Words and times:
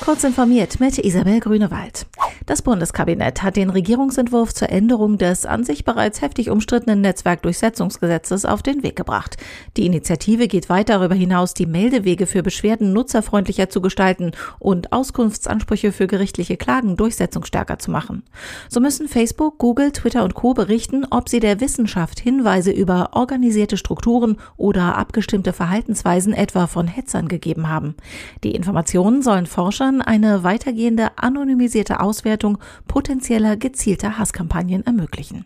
Kurz 0.00 0.24
informiert 0.24 0.80
mit 0.80 0.98
Isabel 0.98 1.40
Grünewald. 1.40 2.06
Das 2.46 2.62
Bundeskabinett 2.62 3.42
hat 3.42 3.54
den 3.56 3.70
Regierungsentwurf 3.70 4.52
zur 4.52 4.68
Änderung 4.68 5.16
des 5.16 5.46
an 5.46 5.62
sich 5.62 5.84
bereits 5.84 6.22
heftig 6.22 6.50
umstrittenen 6.50 7.00
Netzwerkdurchsetzungsgesetzes 7.00 8.44
auf 8.44 8.62
den 8.62 8.82
Weg 8.82 8.96
gebracht. 8.96 9.36
Die 9.76 9.86
Initiative 9.86 10.48
geht 10.48 10.68
weit 10.68 10.88
darüber 10.88 11.14
hinaus, 11.14 11.54
die 11.54 11.66
Meldewege 11.66 12.26
für 12.26 12.42
Beschwerden 12.42 12.92
nutzerfreundlicher 12.92 13.70
zu 13.70 13.80
gestalten 13.80 14.32
und 14.58 14.92
Auskunftsansprüche 14.92 15.92
für 15.92 16.08
gerichtliche 16.08 16.56
Klagen 16.56 16.96
durchsetzungsstärker 16.96 17.78
zu 17.78 17.92
machen. 17.92 18.24
So 18.68 18.80
müssen 18.80 19.06
Facebook, 19.06 19.58
Google, 19.58 19.92
Twitter 19.92 20.24
und 20.24 20.34
Co. 20.34 20.52
berichten, 20.52 21.06
ob 21.10 21.28
sie 21.28 21.40
der 21.40 21.60
Wissenschaft 21.60 22.18
Hinweise 22.18 22.72
über 22.72 23.10
organisierte 23.12 23.76
Strukturen 23.76 24.36
oder 24.56 24.96
abgestimmte 24.96 25.52
Verhaltensweisen 25.52 26.32
etwa 26.32 26.66
von 26.66 26.88
Hetzern 26.88 27.28
gegeben 27.28 27.68
haben. 27.68 27.94
Die 28.42 28.54
Informationen 28.54 29.22
sollen 29.22 29.46
Forschern 29.82 30.00
eine 30.00 30.44
weitergehende 30.44 31.18
anonymisierte 31.18 31.98
Auswertung 31.98 32.58
potenzieller 32.86 33.56
gezielter 33.56 34.16
Hasskampagnen 34.16 34.86
ermöglichen. 34.86 35.44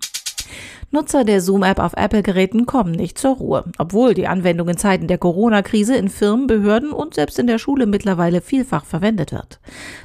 Nutzer 0.92 1.24
der 1.24 1.40
Zoom-App 1.40 1.80
auf 1.80 1.95
Apple-Geräten 1.96 2.64
kommen 2.64 2.92
nicht 2.92 3.18
zur 3.18 3.36
Ruhe, 3.36 3.64
obwohl 3.76 4.14
die 4.14 4.28
Anwendung 4.28 4.68
in 4.68 4.76
Zeiten 4.76 5.09
der 5.09 5.18
Corona-Krise 5.18 5.96
in 5.96 6.09
Firmen, 6.09 6.46
Behörden 6.46 6.92
und 6.92 7.14
selbst 7.14 7.40
in 7.40 7.48
der 7.48 7.59
Schule 7.59 7.86
mittlerweile 7.86 8.40
vielfach 8.40 8.84
verwendet 8.84 9.32
wird. 9.32 9.59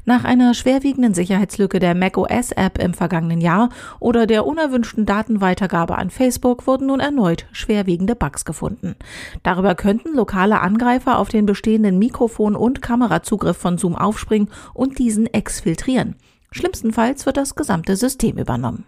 Nach 0.06 0.24
einer 0.24 0.56
schwerwiegenden 0.56 1.14
Sicherheitslücke 1.14 1.80
der 1.80 1.94
macOS-App 1.94 2.82
im 2.82 2.96
vergangenen 2.96 3.42
Jahr 3.42 3.70
oder 4.00 4.26
der 4.26 4.48
unerwünschten 4.48 5.06
Datenweitergabe 5.06 6.00
an 6.00 6.10
Facebook 6.10 6.66
wurden 6.66 6.88
nun 6.88 7.00
erneut 7.00 7.46
schwerwiegende 7.52 8.16
Bugs 8.16 8.44
gefunden. 8.44 8.96
Darüber 9.44 9.76
könnten 9.76 10.16
lokale 10.16 10.62
Angreifer 10.62 11.20
auf 11.20 11.30
den 11.30 11.46
bestehenden 11.46 12.00
Mikrofon- 12.00 12.56
und 12.56 12.82
Kamerazugriff 12.82 13.58
von 13.58 13.78
Zoom 13.78 13.96
aufspringen 13.96 14.50
und 14.74 14.98
diesen 14.98 15.28
exfiltrieren. 15.28 16.16
Schlimmstenfalls 16.52 17.28
wird 17.28 17.38
das 17.38 17.56
gesamte 17.56 17.96
System 17.96 18.38
übernommen. 18.38 18.84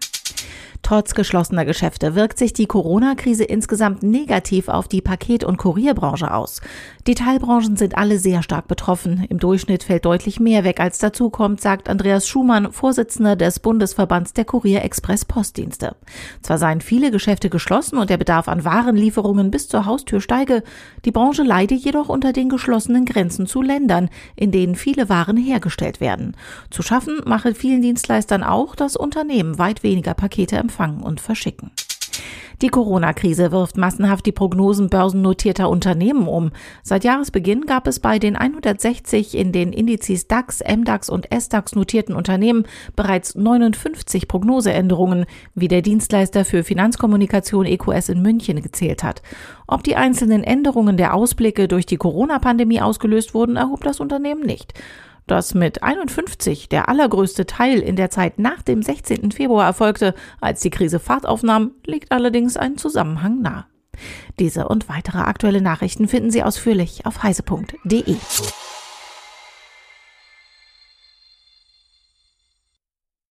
Trotz 0.84 1.14
geschlossener 1.14 1.64
Geschäfte 1.64 2.14
wirkt 2.14 2.36
sich 2.36 2.52
die 2.52 2.66
Corona-Krise 2.66 3.44
insgesamt 3.44 4.02
negativ 4.02 4.68
auf 4.68 4.86
die 4.86 5.00
Paket- 5.00 5.42
und 5.42 5.56
Kurierbranche 5.56 6.30
aus. 6.30 6.60
Die 7.06 7.14
Teilbranchen 7.14 7.76
sind 7.76 7.96
alle 7.96 8.18
sehr 8.18 8.42
stark 8.42 8.68
betroffen. 8.68 9.24
Im 9.30 9.38
Durchschnitt 9.38 9.84
fällt 9.84 10.04
deutlich 10.04 10.40
mehr 10.40 10.62
weg, 10.62 10.80
als 10.80 10.98
dazu 10.98 11.30
kommt, 11.30 11.62
sagt 11.62 11.88
Andreas 11.88 12.28
Schumann, 12.28 12.70
Vorsitzender 12.70 13.34
des 13.34 13.60
Bundesverbands 13.60 14.34
der 14.34 14.44
Kurier-Express-Postdienste. 14.44 15.96
Zwar 16.42 16.58
seien 16.58 16.82
viele 16.82 17.10
Geschäfte 17.10 17.48
geschlossen 17.48 17.96
und 17.96 18.10
der 18.10 18.18
Bedarf 18.18 18.46
an 18.46 18.66
Warenlieferungen 18.66 19.50
bis 19.50 19.68
zur 19.68 19.86
Haustür 19.86 20.20
steige, 20.20 20.62
die 21.06 21.12
Branche 21.12 21.44
leide 21.44 21.74
jedoch 21.74 22.10
unter 22.10 22.34
den 22.34 22.50
geschlossenen 22.50 23.06
Grenzen 23.06 23.46
zu 23.46 23.62
Ländern, 23.62 24.10
in 24.36 24.52
denen 24.52 24.74
viele 24.74 25.08
Waren 25.08 25.38
hergestellt 25.38 26.02
werden. 26.02 26.36
Zu 26.70 26.82
schaffen 26.82 27.22
mache 27.24 27.54
vielen 27.54 27.80
Dienstleistern 27.80 28.42
auch, 28.42 28.76
dass 28.76 28.96
Unternehmen 28.96 29.58
weit 29.58 29.82
weniger 29.82 30.12
Pakete 30.12 30.56
empfangen 30.56 30.73
empfangen 30.74 31.02
und 31.02 31.20
verschicken. 31.20 31.70
Die 32.62 32.68
Corona-Krise 32.68 33.50
wirft 33.50 33.76
massenhaft 33.76 34.24
die 34.26 34.32
Prognosen 34.32 34.88
börsennotierter 34.88 35.68
Unternehmen 35.68 36.28
um. 36.28 36.52
Seit 36.84 37.02
Jahresbeginn 37.02 37.66
gab 37.66 37.88
es 37.88 37.98
bei 37.98 38.20
den 38.20 38.36
160 38.36 39.36
in 39.36 39.50
den 39.50 39.72
Indizes 39.72 40.28
DAX, 40.28 40.60
MDAX 40.60 41.10
und 41.10 41.26
SDAX 41.34 41.74
notierten 41.74 42.14
Unternehmen 42.14 42.64
bereits 42.94 43.34
59 43.34 44.28
Prognoseänderungen, 44.28 45.26
wie 45.56 45.68
der 45.68 45.82
Dienstleister 45.82 46.44
für 46.44 46.62
Finanzkommunikation 46.62 47.66
EQS 47.66 48.10
in 48.10 48.22
München 48.22 48.62
gezählt 48.62 49.02
hat. 49.02 49.22
Ob 49.66 49.82
die 49.82 49.96
einzelnen 49.96 50.44
Änderungen 50.44 50.96
der 50.96 51.14
Ausblicke 51.14 51.66
durch 51.66 51.86
die 51.86 51.96
Corona-Pandemie 51.96 52.80
ausgelöst 52.80 53.34
wurden, 53.34 53.56
erhob 53.56 53.82
das 53.82 53.98
Unternehmen 53.98 54.42
nicht. 54.46 54.74
Dass 55.26 55.54
mit 55.54 55.82
51 55.82 56.68
der 56.68 56.88
allergrößte 56.88 57.46
Teil 57.46 57.80
in 57.80 57.96
der 57.96 58.10
Zeit 58.10 58.38
nach 58.38 58.62
dem 58.62 58.82
16. 58.82 59.32
Februar 59.32 59.66
erfolgte, 59.66 60.14
als 60.40 60.60
die 60.60 60.70
Krise 60.70 60.98
Fahrt 60.98 61.26
aufnahm, 61.26 61.72
liegt 61.86 62.12
allerdings 62.12 62.56
ein 62.56 62.76
Zusammenhang 62.76 63.40
nahe. 63.40 63.64
Diese 64.38 64.68
und 64.68 64.88
weitere 64.88 65.18
aktuelle 65.18 65.62
Nachrichten 65.62 66.08
finden 66.08 66.30
Sie 66.30 66.42
ausführlich 66.42 67.06
auf 67.06 67.22
heise.de. 67.22 68.16